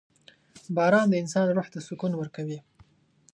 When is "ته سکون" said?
1.73-2.11